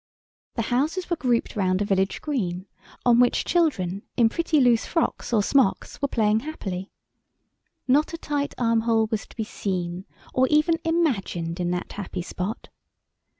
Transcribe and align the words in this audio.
The 0.55 0.63
houses 0.73 1.11
were 1.11 1.15
grouped 1.15 1.55
round 1.55 1.79
a 1.79 1.85
village 1.85 2.21
green, 2.23 2.65
on 3.05 3.19
which 3.19 3.45
children 3.45 4.01
in 4.17 4.29
pretty 4.29 4.59
loose 4.59 4.83
frocks 4.83 5.31
or 5.31 5.43
smocks 5.43 6.01
were 6.01 6.07
playing 6.07 6.39
happily. 6.39 6.89
Not 7.87 8.11
a 8.11 8.17
tight 8.17 8.55
armhole 8.57 9.09
was 9.11 9.27
to 9.27 9.35
be 9.35 9.43
seen, 9.43 10.05
or 10.33 10.47
even 10.47 10.79
imagined 10.83 11.59
in 11.59 11.69
that 11.69 11.91
happy 11.91 12.23
spot. 12.23 12.69